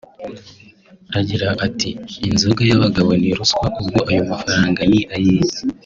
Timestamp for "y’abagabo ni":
2.69-3.31